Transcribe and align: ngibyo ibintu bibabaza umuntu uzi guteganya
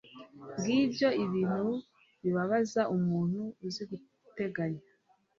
ngibyo 0.59 1.09
ibintu 1.25 1.67
bibabaza 2.23 2.81
umuntu 2.95 3.39
uzi 3.65 3.83
guteganya 3.89 4.83